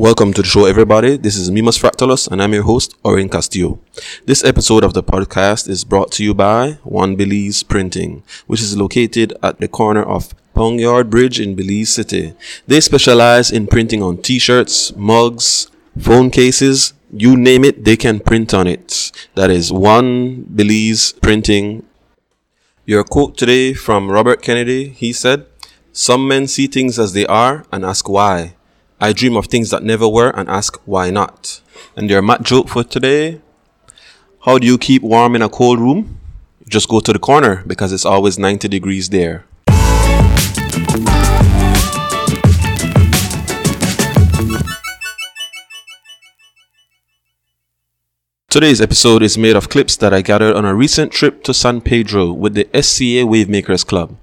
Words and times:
Welcome 0.00 0.32
to 0.32 0.40
the 0.40 0.48
show, 0.48 0.64
everybody. 0.64 1.18
This 1.18 1.36
is 1.36 1.50
Mimas 1.50 1.76
Fractalus, 1.76 2.26
and 2.26 2.40
I'm 2.40 2.54
your 2.54 2.62
host, 2.62 2.96
Orin 3.04 3.28
Castillo. 3.28 3.80
This 4.24 4.42
episode 4.42 4.82
of 4.82 4.94
the 4.94 5.02
podcast 5.02 5.68
is 5.68 5.84
brought 5.84 6.10
to 6.12 6.24
you 6.24 6.32
by 6.32 6.78
One 6.84 7.16
Belize 7.16 7.62
Printing, 7.62 8.22
which 8.46 8.62
is 8.62 8.78
located 8.78 9.34
at 9.42 9.60
the 9.60 9.68
corner 9.68 10.02
of 10.02 10.34
Pound 10.54 10.80
Yard 10.80 11.10
Bridge 11.10 11.38
in 11.38 11.54
Belize 11.54 11.90
City. 11.90 12.32
They 12.66 12.80
specialize 12.80 13.50
in 13.50 13.66
printing 13.66 14.02
on 14.02 14.22
t-shirts, 14.22 14.96
mugs, 14.96 15.70
phone 15.98 16.30
cases, 16.30 16.94
you 17.12 17.36
name 17.36 17.62
it, 17.62 17.84
they 17.84 17.98
can 17.98 18.20
print 18.20 18.54
on 18.54 18.66
it. 18.66 19.12
That 19.34 19.50
is 19.50 19.70
One 19.70 20.44
Belize 20.44 21.12
Printing. 21.12 21.84
Your 22.86 23.04
quote 23.04 23.36
today 23.36 23.74
from 23.74 24.10
Robert 24.10 24.40
Kennedy, 24.40 24.88
he 24.88 25.12
said, 25.12 25.44
Some 25.92 26.26
men 26.26 26.46
see 26.46 26.68
things 26.68 26.98
as 26.98 27.12
they 27.12 27.26
are 27.26 27.66
and 27.70 27.84
ask 27.84 28.08
why. 28.08 28.54
I 29.02 29.14
dream 29.14 29.34
of 29.34 29.46
things 29.46 29.70
that 29.70 29.82
never 29.82 30.06
were 30.06 30.28
and 30.28 30.46
ask 30.46 30.76
why 30.84 31.08
not. 31.10 31.62
And 31.96 32.10
your 32.10 32.20
mat 32.20 32.42
joke 32.42 32.68
for 32.68 32.84
today. 32.84 33.40
How 34.44 34.58
do 34.58 34.66
you 34.66 34.76
keep 34.76 35.00
warm 35.00 35.34
in 35.34 35.40
a 35.40 35.48
cold 35.48 35.80
room? 35.80 36.20
Just 36.68 36.86
go 36.86 37.00
to 37.00 37.12
the 37.14 37.18
corner 37.18 37.64
because 37.66 37.94
it's 37.94 38.04
always 38.04 38.38
90 38.38 38.68
degrees 38.68 39.08
there. 39.08 39.46
Today's 48.50 48.82
episode 48.82 49.22
is 49.22 49.38
made 49.38 49.56
of 49.56 49.70
clips 49.70 49.96
that 49.96 50.12
I 50.12 50.20
gathered 50.20 50.54
on 50.54 50.66
a 50.66 50.74
recent 50.74 51.10
trip 51.10 51.42
to 51.44 51.54
San 51.54 51.80
Pedro 51.80 52.32
with 52.32 52.52
the 52.52 52.68
SCA 52.82 53.24
Wavemakers 53.24 53.86
Club. 53.86 54.14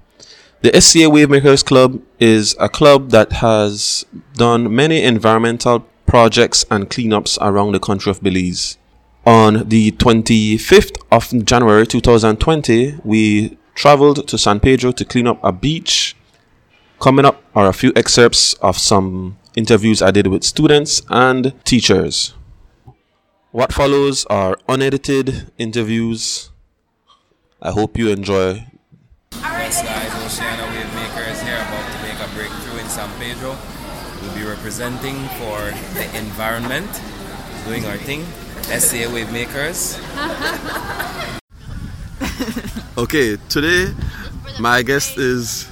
The 0.60 0.80
SCA 0.80 1.06
Wavemakers 1.08 1.64
Club 1.64 2.02
is 2.18 2.56
a 2.58 2.68
club 2.68 3.10
that 3.10 3.34
has 3.34 4.04
done 4.34 4.74
many 4.74 5.04
environmental 5.04 5.86
projects 6.04 6.64
and 6.68 6.90
cleanups 6.90 7.38
around 7.40 7.72
the 7.72 7.78
country 7.78 8.10
of 8.10 8.20
Belize. 8.20 8.76
On 9.24 9.68
the 9.68 9.92
25th 9.92 11.00
of 11.12 11.44
January 11.44 11.86
2020, 11.86 12.98
we 13.04 13.56
traveled 13.76 14.26
to 14.26 14.36
San 14.36 14.58
Pedro 14.58 14.90
to 14.90 15.04
clean 15.04 15.28
up 15.28 15.38
a 15.44 15.52
beach. 15.52 16.16
Coming 16.98 17.24
up 17.24 17.40
are 17.54 17.68
a 17.68 17.72
few 17.72 17.92
excerpts 17.94 18.54
of 18.54 18.78
some 18.78 19.38
interviews 19.54 20.02
I 20.02 20.10
did 20.10 20.26
with 20.26 20.42
students 20.42 21.02
and 21.08 21.54
teachers. 21.64 22.34
What 23.52 23.72
follows 23.72 24.26
are 24.26 24.58
unedited 24.68 25.52
interviews. 25.56 26.50
I 27.62 27.70
hope 27.70 27.96
you 27.96 28.08
enjoy. 28.08 28.66
Yes, 29.32 29.82
guys, 29.82 30.17
Pedro. 33.18 33.56
We'll 34.22 34.34
be 34.34 34.44
representing 34.44 35.16
for 35.38 35.58
the 35.94 36.06
environment, 36.16 36.88
doing 37.66 37.84
our 37.86 37.96
thing. 37.96 38.24
SCA 38.62 39.08
Wave 39.12 39.32
Makers. 39.32 39.98
Okay, 42.98 43.36
today 43.48 43.94
my 44.58 44.82
guest 44.82 45.18
is 45.18 45.68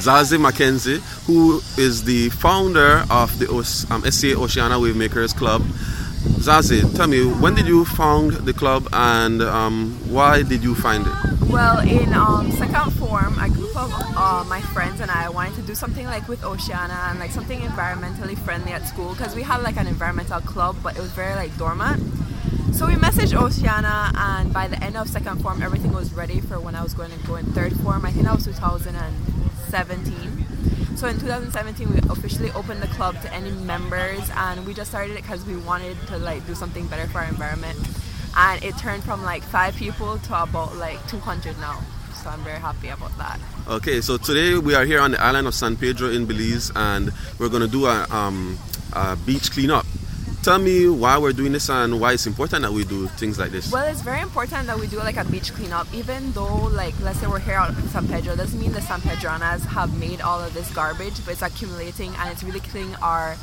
Zazie 0.00 0.38
McKenzie, 0.40 0.98
who 1.26 1.60
is 1.76 2.04
the 2.04 2.30
founder 2.30 3.04
of 3.10 3.38
the 3.38 3.44
Oce- 3.46 3.90
um, 3.90 4.02
SCA 4.10 4.34
Oceana 4.34 4.76
Wavemakers 4.76 5.36
Club. 5.36 5.62
Zazie, 6.46 6.82
tell 6.96 7.06
me, 7.06 7.24
when 7.24 7.54
did 7.54 7.66
you 7.66 7.84
found 7.84 8.32
the 8.32 8.52
club 8.52 8.88
and 8.92 9.42
um, 9.42 9.96
why 10.08 10.42
did 10.42 10.62
you 10.62 10.74
find 10.74 11.06
it? 11.06 11.12
Well, 11.50 11.78
in 11.80 12.12
um, 12.12 12.50
second 12.52 12.92
form, 12.94 13.38
a 13.38 13.48
group 13.48 13.74
of 13.76 13.90
uh, 13.94 14.44
my 14.48 14.60
friends 14.60 15.00
and 15.00 15.10
I 15.10 15.28
wanted 15.28 15.54
to 15.56 15.62
do 15.62 15.74
something 15.74 16.06
like 16.06 16.28
with 16.28 16.44
Oceana 16.44 17.06
and 17.08 17.18
like 17.18 17.30
something 17.30 17.60
environmentally 17.60 18.36
friendly 18.38 18.72
at 18.72 18.86
school 18.86 19.14
because 19.14 19.34
we 19.34 19.42
had 19.42 19.62
like 19.62 19.76
an 19.76 19.86
environmental 19.86 20.40
club, 20.40 20.76
but 20.82 20.96
it 20.96 21.00
was 21.00 21.12
very 21.12 21.34
like 21.34 21.56
dormant. 21.56 22.02
So 22.74 22.86
we 22.86 22.94
messaged 22.94 23.34
Oceana, 23.40 24.12
and 24.14 24.52
by 24.52 24.68
the 24.68 24.82
end 24.84 24.98
of 24.98 25.08
second 25.08 25.40
form, 25.42 25.62
everything 25.62 25.92
was 25.92 26.12
ready 26.12 26.40
for 26.42 26.60
when 26.60 26.74
I 26.74 26.82
was 26.82 26.92
going 26.92 27.10
to 27.10 27.26
go 27.26 27.36
in 27.36 27.46
third 27.52 27.74
form. 27.80 28.04
I 28.04 28.10
think 28.10 28.26
that 28.26 28.34
was 28.34 28.44
2017. 28.44 30.45
So 30.96 31.06
in 31.08 31.18
2017, 31.20 31.92
we 31.92 31.98
officially 32.08 32.50
opened 32.52 32.80
the 32.80 32.86
club 32.86 33.20
to 33.20 33.32
any 33.32 33.50
members, 33.50 34.30
and 34.34 34.66
we 34.66 34.72
just 34.72 34.88
started 34.90 35.12
it 35.12 35.22
because 35.22 35.44
we 35.44 35.54
wanted 35.58 35.94
to 36.06 36.16
like 36.16 36.46
do 36.46 36.54
something 36.54 36.86
better 36.86 37.06
for 37.08 37.18
our 37.18 37.28
environment. 37.28 37.78
And 38.34 38.64
it 38.64 38.78
turned 38.78 39.04
from 39.04 39.22
like 39.22 39.42
five 39.42 39.76
people 39.76 40.16
to 40.18 40.42
about 40.42 40.74
like 40.76 41.06
200 41.08 41.58
now. 41.58 41.82
So 42.22 42.30
I'm 42.30 42.40
very 42.40 42.58
happy 42.58 42.88
about 42.88 43.16
that. 43.18 43.38
Okay, 43.68 44.00
so 44.00 44.16
today 44.16 44.56
we 44.56 44.74
are 44.74 44.84
here 44.84 45.00
on 45.00 45.10
the 45.12 45.22
island 45.22 45.46
of 45.46 45.54
San 45.54 45.76
Pedro 45.76 46.10
in 46.10 46.24
Belize 46.24 46.72
and 46.74 47.12
we're 47.38 47.50
going 47.50 47.62
to 47.62 47.68
do 47.68 47.86
a, 47.86 48.06
um, 48.10 48.58
a 48.94 49.16
beach 49.16 49.52
cleanup. 49.52 49.85
Tell 50.46 50.60
me 50.60 50.88
why 50.88 51.18
we're 51.18 51.32
doing 51.32 51.50
this 51.50 51.68
and 51.70 52.00
why 52.00 52.12
it's 52.12 52.24
important 52.24 52.62
that 52.62 52.70
we 52.70 52.84
do 52.84 53.08
things 53.18 53.36
like 53.36 53.50
this. 53.50 53.72
Well, 53.72 53.82
it's 53.90 54.00
very 54.00 54.20
important 54.20 54.68
that 54.68 54.78
we 54.78 54.86
do 54.86 54.98
like 54.98 55.16
a 55.16 55.24
beach 55.24 55.52
cleanup, 55.52 55.92
even 55.92 56.30
though, 56.30 56.66
like, 56.66 56.94
let's 57.00 57.18
say 57.18 57.26
we're 57.26 57.40
here 57.40 57.56
out 57.56 57.70
in 57.70 57.88
San 57.88 58.06
Pedro, 58.06 58.36
doesn't 58.36 58.60
mean 58.60 58.70
the 58.70 58.80
San 58.80 59.00
Pedranas 59.00 59.66
have 59.66 59.98
made 59.98 60.20
all 60.20 60.38
of 60.38 60.54
this 60.54 60.72
garbage, 60.72 61.14
but 61.24 61.32
it's 61.32 61.42
accumulating 61.42 62.14
and 62.14 62.30
it's 62.30 62.44
really 62.44 62.60
killing 62.60 62.94
our 63.02 63.36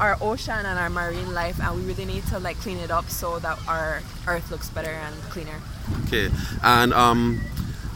our 0.00 0.16
ocean 0.20 0.66
and 0.66 0.80
our 0.80 0.90
marine 0.90 1.32
life, 1.32 1.60
and 1.60 1.76
we 1.76 1.82
really 1.82 2.06
need 2.06 2.26
to 2.26 2.40
like 2.40 2.56
clean 2.56 2.78
it 2.78 2.90
up 2.90 3.08
so 3.08 3.38
that 3.38 3.56
our 3.68 4.02
earth 4.26 4.50
looks 4.50 4.68
better 4.68 4.90
and 4.90 5.14
cleaner. 5.30 5.60
Okay, 6.06 6.28
and 6.64 6.92
um, 6.92 7.40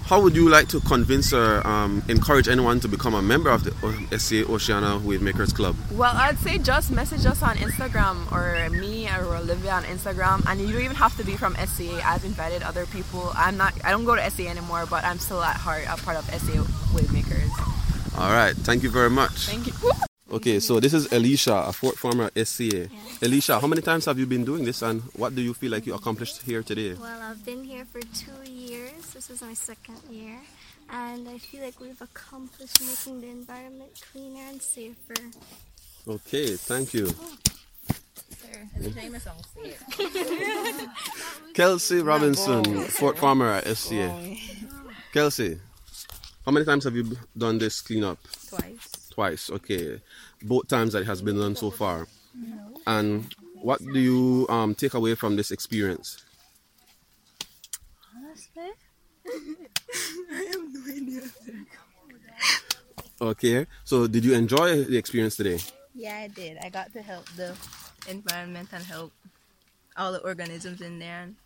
how 0.07 0.21
would 0.21 0.37
you 0.37 0.49
like 0.49 0.69
to 0.69 0.81
convince 0.81 1.33
or 1.33 1.67
um, 1.67 2.03
encourage 2.09 2.47
anyone 2.49 2.79
to 2.81 2.87
become 2.89 3.15
a 3.15 3.23
member 3.23 3.51
of 3.51 3.65
the 3.65 3.75
O- 3.83 4.17
SCA 4.17 4.47
Oceana 4.49 5.01
Wavemakers 5.01 5.53
Club? 5.53 5.75
Well, 5.93 6.15
I'd 6.15 6.39
say 6.39 6.59
just 6.59 6.93
message 6.93 7.27
us 7.27 7.43
on 7.43 7.57
Instagram 7.57 8.31
or 8.31 8.71
me 8.71 9.09
or 9.09 9.37
Olivia 9.37 9.73
on 9.73 9.83
Instagram, 9.85 10.45
and 10.47 10.61
you 10.61 10.73
don't 10.73 10.83
even 10.83 10.97
have 10.97 11.17
to 11.17 11.25
be 11.25 11.37
from 11.37 11.57
SCA. 11.57 12.01
I've 12.07 12.25
invited 12.25 12.63
other 12.63 12.87
people. 12.87 13.33
I'm 13.35 13.57
not. 13.57 13.75
I 13.85 13.91
don't 13.91 14.05
go 14.05 14.15
to 14.15 14.31
SCA 14.31 14.47
anymore, 14.49 14.87
but 14.89 15.05
I'm 15.05 15.19
still 15.19 15.43
at 15.43 15.57
heart 15.57 15.85
a 15.89 15.97
part 15.97 16.17
of 16.17 16.25
SCA 16.27 16.63
Wavemakers. 16.95 17.51
All 18.19 18.31
right, 18.33 18.55
thank 18.57 18.83
you 18.85 18.91
very 18.91 19.11
much. 19.11 19.47
Thank 19.47 19.67
you. 19.67 19.73
Okay, 20.33 20.59
so 20.59 20.81
this 20.81 20.93
is 20.93 21.13
Elisha, 21.13 21.55
a 21.55 21.73
fourth 21.73 21.99
former 21.99 22.31
at 22.35 22.47
SCA. 22.47 22.89
Elisha, 23.23 23.61
how 23.61 23.67
many 23.69 23.81
times 23.81 24.07
have 24.07 24.19
you 24.19 24.27
been 24.27 24.45
doing 24.45 24.65
this 24.65 24.83
and 24.83 25.01
what 25.15 25.35
do 25.37 25.41
you 25.41 25.55
feel 25.55 25.71
like 25.71 25.87
you 25.87 25.95
accomplished 25.95 26.43
here 26.43 26.63
today? 26.65 26.95
Well, 26.95 27.21
I've 27.23 27.45
been 27.45 27.63
here 27.63 27.85
for 27.85 28.01
two 28.01 28.33
years. 28.45 28.56
This 29.17 29.31
is 29.31 29.41
my 29.41 29.55
second 29.55 29.97
year. 30.11 30.37
And 30.91 31.27
I 31.27 31.39
feel 31.39 31.63
like 31.63 31.81
we've 31.81 32.03
accomplished 32.03 32.83
making 32.83 33.23
the 33.23 33.29
environment 33.29 33.91
cleaner 34.13 34.43
and 34.51 34.61
safer. 34.61 35.15
Okay, 36.07 36.49
thank 36.57 36.93
you. 36.93 37.09
Kelsey 41.55 42.03
Robinson, 42.03 42.83
Fort 42.89 43.17
farmer 43.17 43.53
at 43.53 43.67
SCA. 43.75 44.37
Kelsey, 45.15 45.61
how 46.45 46.53
many 46.53 46.67
times 46.67 46.85
have 46.85 46.95
you 46.95 47.17
done 47.39 47.57
this 47.57 47.81
cleanup? 47.81 48.19
Twice. 48.49 49.09
Twice, 49.09 49.51
okay. 49.51 49.99
Both 50.43 50.69
times 50.69 50.93
that 50.93 51.01
it 51.01 51.07
has 51.07 51.23
been 51.23 51.39
done 51.39 51.57
so 51.57 51.71
far. 51.71 52.07
No. 52.35 52.77
And 52.87 53.35
what 53.55 53.81
do 53.83 53.99
you 53.99 54.47
um, 54.51 54.75
take 54.75 54.93
away 54.93 55.15
from 55.15 55.37
this 55.37 55.53
experience? 55.53 56.23
I 60.33 60.43
have 60.53 60.65
no 60.73 60.81
idea. 60.93 61.23
Okay, 63.21 63.67
so 63.85 64.07
did 64.07 64.25
you 64.25 64.35
enjoy 64.35 64.85
the 64.85 64.97
experience 64.97 65.37
today? 65.37 65.59
Yeah, 65.95 66.19
I 66.19 66.29
did. 66.29 66.59
I 66.63 66.69
got 66.69 66.93
to 66.93 67.03
help 67.03 67.27
the 67.37 67.55
environment 68.09 68.69
and 68.73 68.85
help 68.85 69.13
all 69.97 70.13
the 70.13 70.21
organisms 70.21 70.81
in 70.83 70.99
there. 70.99 71.23
And 71.23 71.37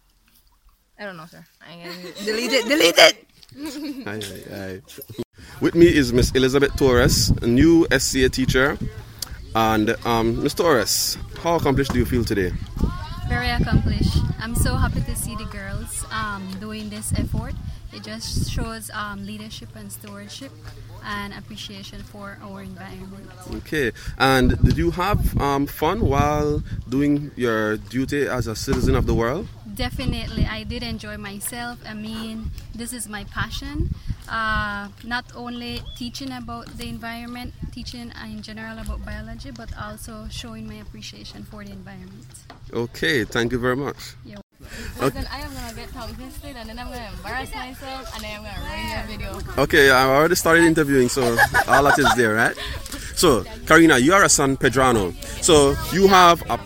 I 0.98 1.04
don't 1.04 1.16
know, 1.16 1.26
sir. 1.26 1.44
I 1.62 1.84
delete 2.24 2.52
it. 2.52 2.66
Delete 2.66 2.98
it. 2.98 3.26
Aye, 4.06 4.20
aye, 4.20 4.56
aye. 4.56 4.80
With 5.60 5.74
me 5.74 5.86
is 5.86 6.12
Miss 6.12 6.32
Elizabeth 6.32 6.74
Torres, 6.76 7.30
a 7.42 7.46
new 7.46 7.86
SCA 7.96 8.28
teacher. 8.28 8.76
And 9.54 9.94
um, 10.04 10.42
Miss 10.42 10.54
Torres, 10.54 11.18
how 11.42 11.56
accomplished 11.56 11.92
do 11.92 11.98
you 11.98 12.04
feel 12.04 12.24
today? 12.24 12.52
very 13.30 13.50
accomplished. 13.50 14.18
I'm 14.40 14.56
so 14.56 14.74
happy 14.74 15.02
to 15.02 15.14
see 15.14 15.36
the 15.36 15.44
girls 15.44 16.04
um, 16.10 16.50
doing 16.58 16.90
this 16.90 17.12
effort. 17.16 17.54
It 17.92 18.04
just 18.04 18.50
shows 18.50 18.90
um, 18.94 19.26
leadership 19.26 19.70
and 19.74 19.90
stewardship 19.90 20.52
and 21.04 21.32
appreciation 21.34 22.02
for 22.02 22.38
our 22.42 22.62
environment. 22.62 23.28
Okay, 23.54 23.92
and 24.18 24.60
did 24.62 24.76
you 24.76 24.90
have 24.92 25.38
um, 25.40 25.66
fun 25.66 26.00
while 26.00 26.62
doing 26.88 27.30
your 27.36 27.76
duty 27.76 28.26
as 28.26 28.46
a 28.46 28.54
citizen 28.54 28.94
of 28.94 29.06
the 29.06 29.14
world? 29.14 29.48
Definitely, 29.74 30.46
I 30.46 30.64
did 30.64 30.82
enjoy 30.82 31.16
myself. 31.16 31.78
I 31.86 31.94
mean, 31.94 32.50
this 32.74 32.92
is 32.92 33.08
my 33.08 33.24
passion. 33.24 33.90
Uh, 34.28 34.88
not 35.02 35.24
only 35.34 35.82
teaching 35.96 36.30
about 36.30 36.66
the 36.78 36.88
environment, 36.88 37.52
teaching 37.72 38.12
in 38.24 38.42
general 38.42 38.78
about 38.78 39.04
biology, 39.04 39.50
but 39.50 39.70
also 39.76 40.28
showing 40.30 40.68
my 40.68 40.76
appreciation 40.76 41.42
for 41.42 41.64
the 41.64 41.72
environment. 41.72 42.26
Okay, 42.72 43.24
thank 43.24 43.50
you 43.50 43.58
very 43.58 43.76
much. 43.76 44.14
You're 44.24 44.38
Then 44.98 45.26
I 45.30 45.40
am 45.40 45.52
gonna 45.54 45.74
get 45.74 45.92
tongue 45.92 46.14
twisted, 46.14 46.56
and 46.56 46.68
then 46.68 46.78
I'm 46.78 46.88
gonna 46.88 47.10
embarrass 47.16 47.54
myself, 47.54 48.14
and 48.14 48.24
then 48.24 48.36
I'm 48.36 48.44
gonna 48.44 48.60
ruin 48.66 48.90
your 48.90 49.04
video. 49.06 49.62
Okay, 49.62 49.90
I 49.90 50.04
already 50.04 50.34
started 50.34 50.64
interviewing, 50.64 51.08
so 51.08 51.36
all 51.68 51.84
that 51.84 51.98
is 51.98 52.14
there, 52.16 52.34
right? 52.34 52.56
So, 53.16 53.44
Karina, 53.66 53.98
you 53.98 54.14
are 54.14 54.24
a 54.24 54.28
San 54.28 54.56
Pedrano. 54.56 55.12
So 55.42 55.76
you 55.92 56.08
have 56.08 56.42
a 56.48 56.58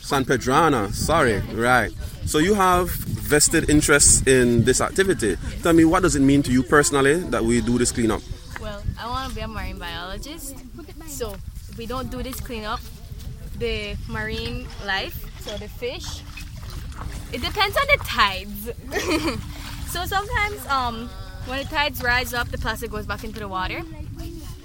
San 0.00 0.24
Pedrana. 0.24 0.92
Sorry, 0.92 1.40
right. 1.54 1.92
So 2.26 2.38
you 2.38 2.54
have 2.54 2.90
vested 2.90 3.70
interest 3.70 4.26
in 4.26 4.64
this 4.64 4.80
activity. 4.80 5.36
Tell 5.62 5.72
me, 5.72 5.84
what 5.84 6.02
does 6.02 6.16
it 6.16 6.22
mean 6.22 6.42
to 6.42 6.50
you 6.50 6.62
personally 6.62 7.20
that 7.30 7.44
we 7.44 7.60
do 7.60 7.78
this 7.78 7.92
cleanup? 7.92 8.22
Well, 8.60 8.82
I 8.98 9.06
want 9.08 9.28
to 9.28 9.34
be 9.34 9.40
a 9.42 9.48
marine 9.48 9.78
biologist. 9.78 10.56
So, 11.06 11.36
if 11.68 11.78
we 11.78 11.86
don't 11.86 12.10
do 12.10 12.22
this 12.22 12.40
cleanup, 12.40 12.80
the 13.58 13.94
marine 14.08 14.66
life, 14.84 15.14
so 15.40 15.56
the 15.56 15.68
fish, 15.68 16.22
it 17.32 17.42
depends 17.42 17.76
on 17.76 17.86
the 17.86 18.04
tides. 18.04 18.70
so 19.90 20.04
sometimes, 20.04 20.66
um, 20.66 21.08
when 21.46 21.58
the 21.58 21.64
tides 21.64 22.02
rise 22.02 22.34
up, 22.34 22.48
the 22.48 22.58
plastic 22.58 22.90
goes 22.90 23.06
back 23.06 23.24
into 23.24 23.40
the 23.40 23.48
water, 23.48 23.82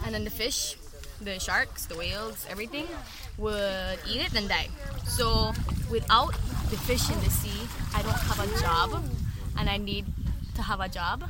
and 0.05 0.13
then 0.13 0.23
the 0.23 0.29
fish, 0.29 0.75
the 1.21 1.39
sharks, 1.39 1.85
the 1.85 1.95
whales, 1.95 2.45
everything 2.49 2.87
would 3.37 3.99
eat 4.07 4.21
it 4.21 4.33
and 4.33 4.47
die. 4.49 4.67
So 5.05 5.53
without 5.89 6.33
the 6.69 6.77
fish 6.77 7.09
in 7.09 7.19
the 7.21 7.29
sea, 7.29 7.67
I 7.93 8.01
don't 8.01 8.13
have 8.13 8.39
a 8.39 8.59
job, 8.61 9.03
and 9.57 9.69
I 9.69 9.77
need 9.77 10.05
to 10.55 10.61
have 10.61 10.79
a 10.79 10.89
job. 10.89 11.29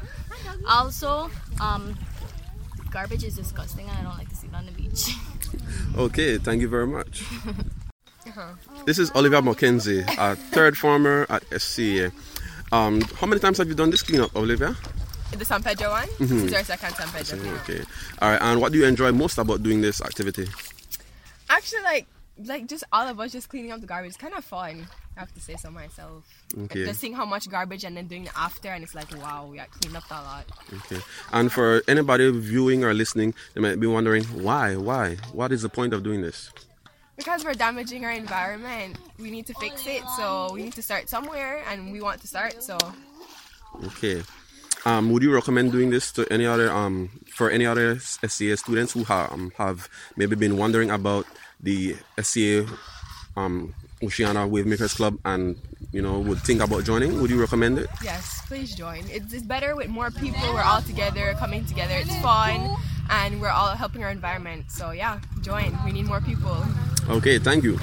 Also, 0.68 1.30
um, 1.62 1.98
garbage 2.92 3.24
is 3.24 3.36
disgusting, 3.36 3.88
and 3.90 3.98
I 3.98 4.04
don't 4.04 4.18
like 4.18 4.30
to 4.30 4.36
see 4.36 4.48
it 4.48 4.56
on 4.56 4.66
the 4.66 4.72
beach. 4.72 5.16
Okay, 5.98 6.38
thank 6.38 6.62
you 6.62 6.68
very 6.68 6.88
much. 6.88 7.24
This 8.86 9.00
is 9.00 9.12
Olivia 9.16 9.42
Mackenzie, 9.42 10.04
a 10.18 10.36
third 10.36 10.78
former 10.78 11.26
at 11.30 11.44
SCA. 11.62 12.12
Um, 12.72 13.02
how 13.02 13.28
many 13.28 13.40
times 13.40 13.58
have 13.60 13.68
you 13.68 13.76
done 13.76 13.90
this 13.90 14.04
cleanup, 14.04 14.36
Olivia? 14.36 14.76
The 15.32 15.46
San 15.46 15.64
Pedro 15.64 15.90
one. 15.90 16.08
This 16.20 16.32
is 16.32 16.54
our 16.54 16.64
second 16.64 16.94
San 16.96 17.08
Pedro. 17.10 17.38
cleanup. 17.38 17.70
Okay. 17.70 17.84
All 18.22 18.32
right. 18.32 18.42
And 18.42 18.62
what 18.62 18.72
do 18.72 18.78
you 18.78 18.86
enjoy 18.86 19.12
most 19.12 19.38
about 19.38 19.64
doing 19.64 19.82
this 19.82 20.02
activity? 20.02 20.48
Actually, 21.50 21.82
like, 21.84 22.08
like 22.44 22.68
just 22.68 22.84
all 22.92 23.08
of 23.08 23.20
us 23.20 23.32
just 23.32 23.50
cleaning 23.50 23.72
up 23.72 23.82
the 23.82 23.88
garbage. 23.88 24.10
It's 24.10 24.18
kind 24.18 24.34
of 24.34 24.44
fun. 24.46 24.88
I 25.18 25.20
have 25.22 25.34
to 25.34 25.40
say 25.40 25.56
so 25.56 25.72
myself. 25.72 26.26
Okay. 26.64 26.86
Just 26.86 27.00
seeing 27.00 27.14
how 27.14 27.26
much 27.26 27.50
garbage 27.50 27.84
and 27.86 27.96
then 27.96 28.08
doing 28.08 28.26
it 28.26 28.32
after, 28.36 28.70
and 28.70 28.84
it's 28.84 28.94
like, 28.94 29.10
wow, 29.18 29.48
we 29.50 29.58
cleaned 29.80 29.96
up 29.96 30.04
a 30.12 30.14
lot. 30.14 30.46
Okay. 30.74 31.02
And 31.32 31.52
for 31.52 31.82
anybody 31.88 32.30
viewing 32.32 32.84
or 32.84 32.94
listening, 32.94 33.34
they 33.54 33.62
might 33.62 33.80
be 33.80 33.88
wondering 33.88 34.24
why, 34.26 34.76
why, 34.76 35.16
what 35.32 35.52
is 35.52 35.62
the 35.62 35.70
point 35.70 35.94
of 35.94 36.04
doing 36.04 36.22
this? 36.22 36.52
Because 37.18 37.46
we're 37.46 37.54
damaging 37.54 38.04
our 38.06 38.12
environment, 38.12 38.98
we 39.20 39.32
need 39.32 39.46
to 39.48 39.54
fix 39.56 39.88
it. 39.88 40.04
So 40.18 40.50
we 40.54 40.64
need 40.64 40.74
to 40.74 40.82
start 40.82 41.08
somewhere, 41.10 41.64
and 41.70 41.92
we 41.92 42.02
want 42.02 42.22
to 42.22 42.28
start. 42.28 42.62
So 42.64 42.78
Okay. 43.86 44.24
Um, 44.86 45.12
would 45.12 45.24
you 45.24 45.34
recommend 45.34 45.72
doing 45.72 45.90
this 45.90 46.12
to 46.14 46.28
any 46.32 46.46
other 46.46 46.72
um 46.72 47.10
for 47.34 47.50
any 47.50 47.66
other 47.66 47.98
SCA 48.00 48.56
students 48.58 48.94
who 48.94 49.04
have 49.06 49.32
um, 49.32 49.52
have 49.58 49.90
maybe 50.16 50.36
been 50.36 50.58
wondering 50.58 50.92
about 50.92 51.26
the 51.60 51.96
SCA 52.22 52.68
um 53.36 53.74
Oceana 54.04 54.46
Wave 54.46 54.68
Makers 54.68 54.94
Club 54.94 55.18
and 55.26 55.58
you 55.92 56.02
know 56.02 56.20
would 56.20 56.40
think 56.42 56.62
about 56.62 56.84
joining? 56.84 57.20
Would 57.22 57.32
you 57.32 57.40
recommend 57.42 57.80
it? 57.80 57.90
yes, 58.04 58.42
please 58.48 58.76
join. 58.76 59.04
It's, 59.10 59.34
it's 59.34 59.44
better 59.44 59.76
with 59.76 59.88
more 59.90 60.12
people. 60.12 60.42
We're 60.54 60.62
all 60.62 60.82
together, 60.84 61.34
coming 61.40 61.66
together. 61.66 61.96
It's 61.98 62.16
fun, 62.22 62.76
and 63.10 63.42
we're 63.42 63.50
all 63.50 63.70
helping 63.76 64.04
our 64.04 64.12
environment. 64.12 64.70
So 64.70 64.92
yeah, 64.92 65.20
join. 65.42 65.76
We 65.84 65.92
need 65.92 66.06
more 66.06 66.22
people. 66.22 66.64
Okay, 67.10 67.38
thank 67.40 67.64
you. 67.64 67.78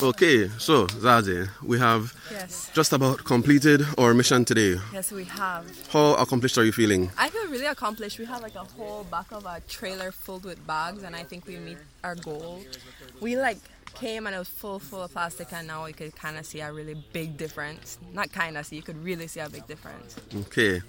Okay, 0.00 0.48
so 0.58 0.86
Zazie, 0.86 1.48
we 1.62 1.76
have 1.78 2.14
Yes, 2.30 2.70
just 2.72 2.92
about 2.92 3.24
completed 3.24 3.84
our 3.98 4.14
mission 4.14 4.44
today. 4.44 4.76
yes, 4.92 5.10
we 5.10 5.24
have. 5.24 5.64
How 5.88 6.14
accomplished 6.14 6.56
are 6.56 6.64
you 6.64 6.70
feeling? 6.72 7.10
I 7.18 7.28
feel 7.30 7.46
really 7.48 7.66
accomplished. 7.66 8.18
We 8.18 8.24
have 8.26 8.40
like 8.40 8.54
a 8.54 8.62
whole 8.76 9.02
back 9.10 9.32
of 9.32 9.44
a 9.44 9.60
trailer 9.68 10.12
filled 10.12 10.44
with 10.44 10.64
bags, 10.68 11.02
and 11.02 11.16
I 11.16 11.24
think 11.24 11.46
we 11.46 11.56
meet 11.56 11.78
our 12.04 12.14
goal. 12.14 12.60
We 13.20 13.36
like 13.36 13.58
came 13.94 14.28
and 14.28 14.36
it 14.36 14.38
was 14.38 14.48
full, 14.48 14.78
full 14.78 15.02
of 15.02 15.10
plastic, 15.12 15.52
and 15.52 15.66
now 15.66 15.84
you 15.86 15.94
could 15.94 16.14
kind 16.14 16.38
of 16.38 16.46
see 16.46 16.60
a 16.60 16.72
really 16.72 16.94
big 17.12 17.36
difference. 17.36 17.98
Not 18.14 18.30
kind 18.32 18.56
of 18.56 18.66
see, 18.66 18.76
you 18.76 18.82
could 18.82 19.02
really 19.04 19.26
see 19.26 19.40
a 19.40 19.48
big 19.50 19.66
difference. 19.66 20.14
Okay. 20.46 20.80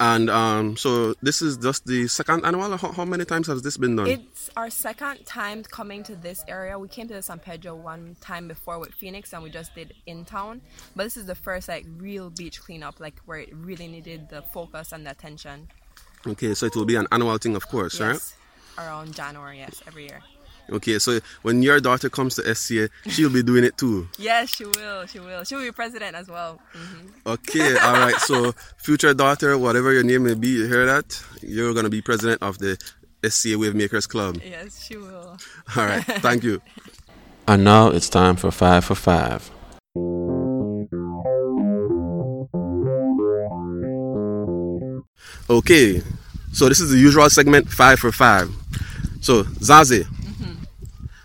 And 0.00 0.30
um, 0.30 0.76
so 0.76 1.14
this 1.22 1.42
is 1.42 1.56
just 1.56 1.84
the 1.86 2.06
second 2.06 2.44
annual. 2.46 2.76
How, 2.76 2.92
how 2.92 3.04
many 3.04 3.24
times 3.24 3.48
has 3.48 3.62
this 3.62 3.76
been 3.76 3.96
done? 3.96 4.06
It's 4.06 4.48
our 4.56 4.70
second 4.70 5.24
time 5.26 5.64
coming 5.64 6.04
to 6.04 6.14
this 6.14 6.44
area. 6.46 6.78
We 6.78 6.86
came 6.88 7.08
to 7.08 7.14
the 7.14 7.22
San 7.22 7.40
Pedro 7.40 7.74
one 7.74 8.16
time 8.20 8.46
before 8.46 8.78
with 8.78 8.94
Phoenix, 8.94 9.32
and 9.32 9.42
we 9.42 9.50
just 9.50 9.74
did 9.74 9.94
in 10.06 10.24
town. 10.24 10.60
But 10.94 11.04
this 11.04 11.16
is 11.16 11.26
the 11.26 11.34
first 11.34 11.66
like 11.68 11.84
real 11.98 12.30
beach 12.30 12.60
cleanup, 12.60 13.00
like 13.00 13.18
where 13.26 13.38
it 13.38 13.52
really 13.54 13.88
needed 13.88 14.28
the 14.28 14.42
focus 14.42 14.92
and 14.92 15.04
the 15.04 15.10
attention. 15.10 15.68
okay, 16.26 16.54
so 16.54 16.66
it 16.66 16.76
will 16.76 16.84
be 16.84 16.96
an 16.96 17.06
annual 17.10 17.36
thing, 17.38 17.56
of 17.56 17.66
course, 17.68 18.00
right? 18.00 18.12
Yes, 18.12 18.34
around 18.78 19.14
January, 19.14 19.58
yes, 19.58 19.82
every 19.86 20.04
year. 20.06 20.20
Okay, 20.70 20.98
so 20.98 21.18
when 21.42 21.62
your 21.62 21.80
daughter 21.80 22.10
comes 22.10 22.34
to 22.36 22.54
SCA, 22.54 22.88
she'll 23.08 23.32
be 23.32 23.42
doing 23.42 23.64
it 23.64 23.76
too. 23.78 24.08
Yes, 24.18 24.54
she 24.54 24.64
will. 24.64 25.06
She 25.06 25.18
will. 25.18 25.44
She 25.44 25.54
will 25.54 25.62
be 25.62 25.72
president 25.72 26.14
as 26.14 26.28
well. 26.28 26.60
hmm 26.72 27.06
Okay, 27.26 27.76
all 27.78 27.94
right. 27.94 28.14
So, 28.16 28.52
future 28.76 29.14
daughter, 29.14 29.56
whatever 29.58 29.92
your 29.92 30.02
name 30.02 30.24
may 30.24 30.34
be, 30.34 30.48
you 30.48 30.66
hear 30.66 30.86
that? 30.86 31.22
You're 31.42 31.72
gonna 31.74 31.88
be 31.90 32.02
president 32.02 32.42
of 32.42 32.58
the 32.58 32.76
SCA 33.28 33.58
Wave 33.58 33.74
Makers 33.74 34.06
Club. 34.06 34.40
Yes, 34.44 34.84
she 34.84 34.96
will. 34.96 35.36
All 35.76 35.86
right, 35.86 36.04
thank 36.26 36.42
you. 36.44 36.60
And 37.46 37.64
now 37.64 37.88
it's 37.88 38.08
time 38.08 38.36
for 38.36 38.50
five 38.50 38.84
for 38.84 38.94
five. 38.94 39.50
Okay, 45.50 46.02
so 46.52 46.68
this 46.68 46.80
is 46.80 46.90
the 46.90 46.98
usual 46.98 47.28
segment, 47.30 47.68
five 47.70 47.98
for 47.98 48.12
five. 48.12 48.50
So, 49.20 49.44
Zazie, 49.44 50.06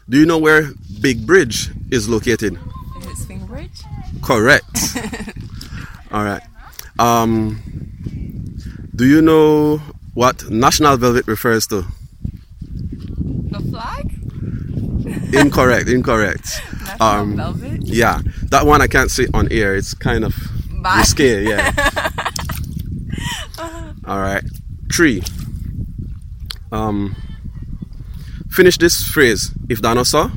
do 0.10 0.18
you 0.20 0.26
know 0.26 0.38
where 0.38 0.70
Big 1.02 1.26
Bridge 1.26 1.70
is 1.92 2.08
located? 2.10 2.58
Is 3.00 3.06
it 3.06 3.18
Swing 3.18 3.46
Bridge? 3.46 3.82
Correct. 4.22 4.66
All 6.12 6.24
right. 6.24 6.42
Um, 7.00 7.62
do 8.96 9.06
you 9.06 9.22
know 9.22 9.78
what 10.14 10.50
National 10.50 10.98
Velvet 10.98 11.26
refers 11.28 11.66
to? 11.68 11.86
The 13.52 13.60
flag? 13.72 14.14
Incorrect. 15.34 15.90
Incorrect. 15.90 16.62
National 16.86 17.08
Um, 17.10 17.36
Velvet? 17.38 17.84
Yeah, 17.88 18.22
that 18.50 18.66
one 18.66 18.82
I 18.82 18.88
can't 18.88 19.10
say 19.12 19.28
on 19.34 19.52
air. 19.52 19.76
It's 19.76 19.94
kind 19.94 20.24
of 20.24 20.36
Bye. 20.82 21.04
Yeah. 21.18 21.72
All 24.06 24.20
right. 24.20 24.44
Three. 24.92 25.24
Um. 26.72 27.16
Finish 28.54 28.78
this 28.78 29.02
phrase. 29.10 29.52
If 29.70 29.82
dinosaur, 29.82 30.32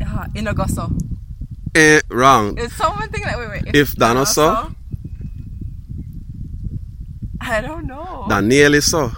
Uh, 0.00 0.24
Inagoso. 0.34 0.90
eh, 1.74 2.00
wrong. 2.10 2.56
Is 2.58 2.72
someone 2.74 3.08
thinking 3.10 3.28
like, 3.30 3.38
wait, 3.38 3.62
wait. 3.64 3.74
If 3.76 3.94
dinosaur? 3.94 4.72
I 7.40 7.60
don't 7.60 7.86
know. 7.86 8.26
Saw. 8.80 9.10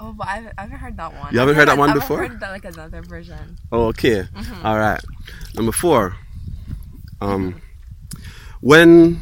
Oh, 0.00 0.12
but 0.12 0.26
I 0.28 0.34
haven't, 0.36 0.54
I 0.56 0.60
haven't 0.62 0.78
heard 0.78 0.96
that 0.96 1.12
one. 1.12 1.32
You 1.32 1.38
haven't 1.40 1.54
I've 1.54 1.58
heard 1.60 1.68
that 1.68 1.78
one 1.78 1.90
I've 1.90 1.96
before? 1.96 2.18
heard 2.24 2.40
that 2.40 2.50
like 2.52 2.64
another 2.64 3.02
version. 3.02 3.58
Oh, 3.72 3.88
Okay. 3.88 4.22
Mm-hmm. 4.22 4.64
All 4.66 4.78
right. 4.78 5.00
Number 5.54 5.72
four. 5.72 6.14
Um, 7.20 7.60
when 8.60 9.18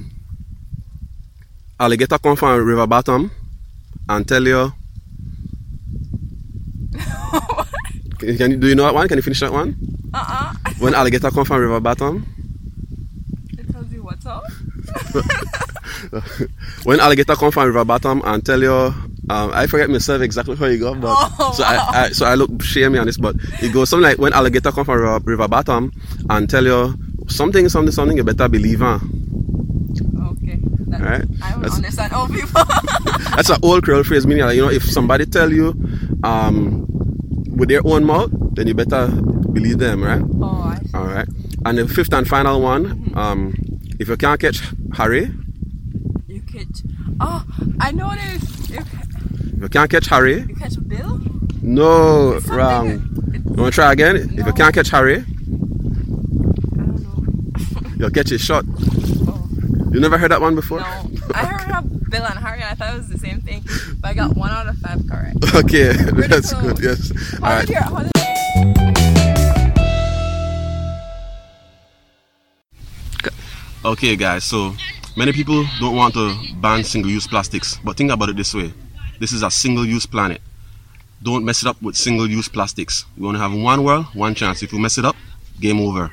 alligator 1.81 2.19
come 2.19 2.37
from 2.37 2.63
river 2.65 2.87
bottom 2.87 3.31
and 4.09 4.29
tell 4.29 4.45
you. 4.47 4.73
Can, 8.19 8.51
you 8.51 8.57
do 8.57 8.69
you 8.69 8.75
know 8.75 8.85
that 8.85 8.95
one? 8.95 9.09
Can 9.09 9.19
you 9.19 9.23
finish 9.23 9.41
that 9.41 9.53
one? 9.53 9.77
Uh-uh. 10.13 10.55
When 10.79 10.95
alligator 10.95 11.31
come 11.31 11.45
from 11.45 11.61
river 11.61 11.81
bottom, 11.81 12.25
It 13.59 13.71
tells 13.73 13.91
you 13.93 14.03
what's 14.03 14.27
up. 14.27 14.43
when 16.85 17.01
alligator 17.01 17.35
come 17.35 17.51
from 17.51 17.67
river 17.67 17.85
bottom 17.85 18.23
and 18.25 18.45
tell 18.45 18.61
you, 18.63 18.73
um, 18.73 19.51
I 19.53 19.67
forget 19.67 19.89
myself 19.91 20.23
exactly 20.23 20.57
how 20.57 20.67
you 20.67 20.79
go, 20.79 20.95
but 20.95 21.15
Oh, 21.39 21.53
so 21.57 21.65
I, 21.65 22.05
I 22.05 22.09
so 22.11 22.27
I 22.27 22.35
look 22.35 22.63
shame 22.63 22.95
on 22.97 23.07
this, 23.07 23.17
but 23.19 23.37
it 23.63 23.73
goes 23.73 23.89
something 23.91 24.05
like 24.05 24.19
when 24.19 24.33
alligator 24.33 24.71
come 24.73 24.85
from 24.85 25.01
river, 25.01 25.19
river 25.25 25.49
bottom 25.49 25.93
and 26.31 26.49
tell 26.49 26.65
you 26.65 26.95
something, 27.29 27.69
something, 27.69 27.93
something, 27.93 28.17
you 28.17 28.25
better 28.25 28.49
believe, 28.49 28.81
huh? 28.81 28.99
Okay. 30.33 30.59
That, 30.89 31.01
Alright. 31.01 31.23
I 31.43 31.51
don't 31.53 31.63
That's- 31.63 31.77
understand 31.77 32.13
old 32.13 32.33
people. 32.33 32.63
That's 33.35 33.51
an 33.51 33.59
old 33.63 33.83
Creole 33.83 34.05
phrase, 34.05 34.27
meaning 34.27 34.45
like, 34.45 34.57
you 34.57 34.63
know, 34.63 34.71
if 34.71 34.85
somebody 34.85 35.27
tell 35.27 35.51
you 35.53 35.75
um, 36.23 36.87
with 37.57 37.69
their 37.69 37.87
own 37.87 38.05
mouth, 38.05 38.31
then 38.55 38.67
you 38.67 38.75
better 38.75 39.09
believe 39.53 39.79
them, 39.79 40.03
right? 40.03 40.23
oh. 40.43 40.77
All 40.95 41.07
right. 41.07 41.29
And 41.65 41.79
the 41.79 41.89
fifth 41.89 42.13
and 42.13 42.27
final 42.29 42.61
one, 42.61 43.13
um, 43.15 43.55
if 43.99 44.09
you 44.09 44.17
can't 44.17 44.39
catch 44.41 44.61
Harry, 44.95 45.31
You 46.27 46.41
catch. 46.43 46.83
Oh, 47.21 47.45
I 47.81 47.91
know 47.93 48.11
this. 48.15 48.71
You, 48.71 48.79
if 48.79 49.61
you 49.63 49.69
can't 49.69 49.91
catch 49.91 50.07
Harry, 50.09 50.41
you 50.49 50.55
catch 50.57 50.75
Bill? 50.89 51.21
no, 51.63 52.33
Something- 52.41 52.57
wrong. 52.57 52.87
it- 53.35 53.45
You 53.47 53.63
want 53.63 53.73
to 53.73 53.77
try 53.81 53.93
again? 53.93 54.17
If 54.17 54.47
you 54.47 54.53
can't 54.53 54.75
catch 54.75 54.91
Harry, 54.91 55.19
I 55.19 55.23
don't 55.23 57.03
know. 57.03 57.91
you'll 57.99 58.11
catch 58.11 58.31
a 58.33 58.39
shot. 58.39 58.65
Oh. 59.27 59.49
You 59.93 60.01
never 60.01 60.19
heard 60.19 60.31
that 60.33 60.41
one 60.41 60.55
before? 60.55 60.81
No, 60.81 61.11
I 61.35 61.45
heard 61.47 61.71
of 61.85 61.94
Bill 62.15 62.27
and 62.27 62.39
Harry, 62.39 62.61
and 62.63 62.71
I 62.71 62.75
thought 62.75 62.95
it 62.95 62.99
was 62.99 63.09
the 63.09 63.19
same 63.19 63.41
thing, 63.41 63.65
but 63.99 64.11
I 64.11 64.15
got 64.15 64.37
one 64.37 64.53
out 64.53 64.69
of 64.69 64.79
five 64.79 65.03
correct. 65.11 65.35
Okay, 65.67 65.93
that's 66.31 66.53
close. 66.53 66.79
good. 66.79 66.85
Yes. 66.85 67.11
How 67.41 67.59
right. 67.59 67.67
did 67.67 67.75
your, 67.75 67.83
how 67.83 68.03
did 68.03 68.13
Okay, 73.85 74.15
guys, 74.15 74.45
so 74.45 74.77
many 75.17 75.33
people 75.33 75.65
don't 75.81 75.97
want 75.97 76.15
to 76.15 76.37
ban 76.63 76.85
single 76.85 77.11
use 77.11 77.27
plastics, 77.27 77.79
but 77.83 77.97
think 77.97 78.13
about 78.13 78.29
it 78.29 78.37
this 78.37 78.55
way 78.55 78.73
this 79.19 79.33
is 79.33 79.43
a 79.43 79.51
single 79.51 79.85
use 79.85 80.07
planet. 80.07 80.41
Don't 81.21 81.45
mess 81.45 81.63
it 81.63 81.69
up 81.69 81.83
with 81.83 81.97
single 81.97 82.31
use 82.31 82.47
plastics. 82.49 83.07
We 83.19 83.27
only 83.27 83.41
have 83.41 83.53
one 83.53 83.83
world, 83.83 84.07
one 84.15 84.37
chance. 84.37 84.63
If 84.63 84.73
you 84.73 84.79
mess 84.79 84.99
it 84.99 85.05
up, 85.05 85.17
game 85.61 85.81
over. 85.81 86.13